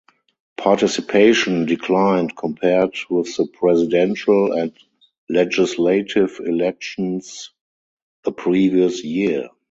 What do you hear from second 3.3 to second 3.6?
the